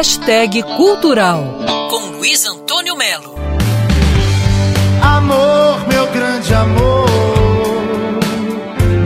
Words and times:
Hashtag 0.00 0.62
Cultural, 0.78 1.44
com 1.90 2.16
Luiz 2.16 2.46
Antônio 2.46 2.96
Melo. 2.96 3.34
Amor, 5.02 5.86
meu 5.86 6.10
grande 6.10 6.54
amor, 6.54 7.06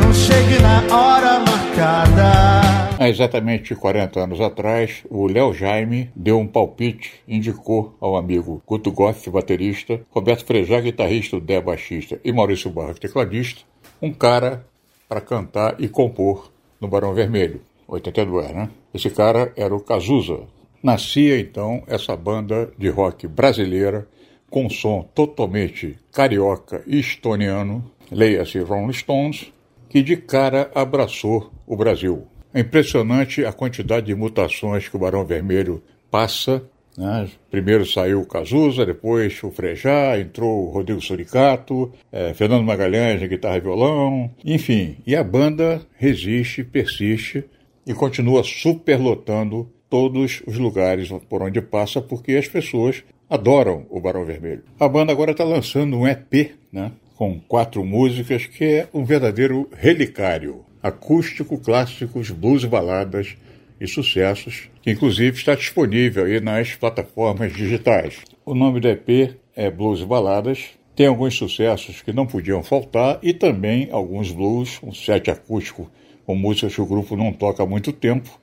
não 0.01 0.15
chegue 0.15 0.63
na 0.63 0.97
hora 0.97 1.41
marcada. 1.41 2.97
Há 2.97 3.09
exatamente 3.09 3.75
40 3.75 4.21
anos 4.21 4.41
atrás, 4.41 5.03
o 5.11 5.27
Léo 5.27 5.53
Jaime 5.53 6.13
deu 6.15 6.39
um 6.39 6.47
palpite, 6.47 7.15
indicou 7.27 7.97
ao 8.01 8.17
amigo 8.17 8.63
Guto 8.65 8.93
Goff, 8.93 9.29
baterista, 9.31 10.01
Roberto 10.13 10.45
Frejá, 10.45 10.79
guitarrista, 10.81 11.41
Dé, 11.41 11.61
baixista, 11.61 12.21
e 12.25 12.31
Maurício 12.31 12.71
Barros, 12.71 13.01
tecladista, 13.01 13.63
um 14.01 14.13
cara 14.13 14.65
para 15.09 15.21
cantar 15.21 15.75
e 15.81 15.89
compor 15.89 16.53
no 16.81 16.87
Barão 16.87 17.13
Vermelho, 17.13 17.61
82, 17.89 18.53
né? 18.53 18.71
Esse 18.95 19.11
cara 19.11 19.53
era 19.57 19.75
o 19.75 19.81
Cazuza. 19.81 20.54
Nascia 20.85 21.41
então 21.41 21.83
essa 21.87 22.15
banda 22.15 22.71
de 22.77 22.91
rock 22.91 23.27
brasileira 23.27 24.07
com 24.51 24.69
som 24.69 25.01
totalmente 25.15 25.97
carioca 26.13 26.83
e 26.87 27.01
estoniano, 27.01 27.91
leia-se 28.13 28.59
Rolling 28.59 28.93
Stones, 28.93 29.51
que 29.89 30.03
de 30.03 30.15
cara 30.15 30.71
abraçou 30.75 31.51
o 31.67 31.75
Brasil. 31.75 32.27
É 32.53 32.61
impressionante 32.61 33.47
a 33.47 33.53
quantidade 33.53 34.05
de 34.05 34.15
mutações 34.15 34.87
que 34.87 34.95
o 34.95 34.99
Barão 34.99 35.25
Vermelho 35.25 35.83
passa. 36.11 36.63
Né? 36.99 37.31
Primeiro 37.51 37.87
saiu 37.87 38.21
o 38.21 38.27
Cazuza, 38.27 38.85
depois 38.85 39.43
o 39.43 39.51
Frejá, 39.51 40.21
entrou 40.21 40.67
o 40.67 40.71
Rodrigo 40.71 41.01
Suricato, 41.01 41.91
é, 42.13 42.35
Fernando 42.35 42.63
Magalhães 42.63 43.23
na 43.23 43.27
guitarra 43.27 43.57
e 43.57 43.61
violão, 43.63 44.31
enfim. 44.45 44.99
E 45.07 45.17
a 45.17 45.25
banda 45.25 45.81
resiste, 45.97 46.63
persiste 46.63 47.43
e 47.87 47.95
continua 47.95 48.45
superlotando 48.45 49.73
todos 49.95 50.43
os 50.45 50.59
lugares 50.59 51.09
por 51.29 51.41
onde 51.41 51.63
passa, 51.63 52.03
porque 52.03 52.33
as 52.33 52.49
pessoas 52.49 53.05
adoram 53.31 53.87
o 53.89 54.01
Barão 54.01 54.25
Vermelho. 54.25 54.65
A 54.77 54.89
banda 54.89 55.13
agora 55.13 55.31
está 55.31 55.45
lançando 55.45 55.97
um 55.97 56.05
EP, 56.05 56.51
né, 56.73 56.91
com 57.15 57.39
quatro 57.39 57.85
músicas, 57.85 58.45
que 58.45 58.65
é 58.65 58.89
um 58.93 59.05
verdadeiro 59.05 59.71
relicário. 59.73 60.65
Acústico, 60.83 61.57
clássicos, 61.59 62.33
blues 62.33 62.65
baladas 62.65 63.37
e 63.81 63.87
sucessos, 63.87 64.69
que 64.83 64.91
inclusive 64.91 65.39
está 65.39 65.55
disponível 65.55 66.25
aí 66.25 66.41
nas 66.41 66.75
plataformas 66.75 67.53
digitais. 67.53 68.17
O 68.45 68.53
nome 68.53 68.81
do 68.81 68.89
EP 68.89 69.37
é 69.55 69.71
Blues 69.71 70.03
Baladas, 70.03 70.71
tem 70.97 71.07
alguns 71.07 71.37
sucessos 71.37 72.03
que 72.03 72.13
não 72.13 72.27
podiam 72.27 72.65
faltar 72.65 73.21
e 73.23 73.33
também 73.33 73.91
alguns 73.93 74.33
blues, 74.33 74.81
um 74.83 74.93
set 74.93 75.31
acústico 75.31 75.89
com 76.27 76.35
músicas 76.35 76.75
que 76.75 76.81
o 76.81 76.87
grupo 76.87 77.17
não 77.17 77.33
toca 77.33 77.63
há 77.63 77.67
muito 77.67 77.93
tempo. 77.93 78.41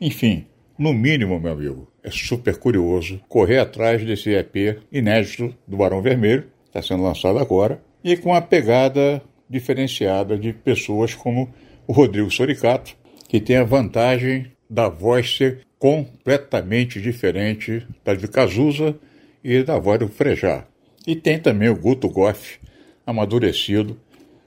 Enfim, 0.00 0.44
no 0.78 0.94
mínimo, 0.94 1.40
meu 1.40 1.52
amigo, 1.52 1.92
é 2.04 2.10
super 2.10 2.56
curioso 2.56 3.20
correr 3.28 3.58
atrás 3.58 4.04
desse 4.04 4.30
EP 4.30 4.78
inédito 4.92 5.52
do 5.66 5.76
Barão 5.76 6.00
Vermelho, 6.00 6.46
está 6.66 6.80
sendo 6.80 7.02
lançado 7.02 7.38
agora, 7.38 7.82
e 8.04 8.16
com 8.16 8.32
a 8.32 8.40
pegada 8.40 9.20
diferenciada 9.50 10.38
de 10.38 10.52
pessoas 10.52 11.14
como 11.14 11.52
o 11.86 11.92
Rodrigo 11.92 12.30
Soricato, 12.30 12.94
que 13.28 13.40
tem 13.40 13.56
a 13.56 13.64
vantagem 13.64 14.52
da 14.70 14.88
voz 14.88 15.36
ser 15.36 15.66
completamente 15.78 17.00
diferente 17.00 17.86
da 18.04 18.14
de 18.14 18.28
Cazuza 18.28 18.96
e 19.42 19.62
da 19.62 19.78
voz 19.78 19.98
do 19.98 20.08
Frejá. 20.08 20.64
E 21.06 21.16
tem 21.16 21.40
também 21.40 21.68
o 21.68 21.76
Guto 21.76 22.08
Goff, 22.08 22.60
amadurecido, 23.04 23.98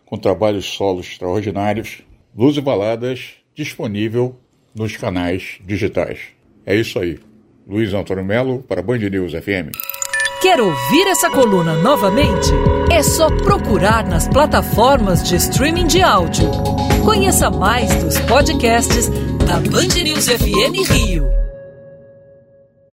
com 0.05 0.17
trabalhos 0.17 0.65
solos 0.65 1.07
extraordinários, 1.07 2.03
luz 2.35 2.55
e 2.55 2.61
baladas 2.61 3.33
disponível 3.53 4.35
nos 4.73 4.95
canais 4.97 5.59
digitais. 5.65 6.19
É 6.65 6.75
isso 6.75 6.99
aí. 6.99 7.19
Luiz 7.67 7.93
Antônio 7.93 8.23
Melo 8.23 8.63
para 8.63 8.81
Band 8.81 8.97
News 8.97 9.33
FM. 9.33 9.71
Quer 10.41 10.59
ouvir 10.59 11.07
essa 11.07 11.29
coluna 11.29 11.75
novamente? 11.75 12.49
É 12.91 13.03
só 13.03 13.29
procurar 13.29 14.07
nas 14.07 14.27
plataformas 14.27 15.23
de 15.23 15.35
streaming 15.35 15.85
de 15.85 16.01
áudio. 16.01 16.49
Conheça 17.05 17.49
mais 17.49 17.93
dos 18.03 18.19
podcasts 18.21 19.07
da 19.45 19.59
Band 19.59 20.03
News 20.03 20.27
FM 20.27 20.89
Rio. 20.89 21.40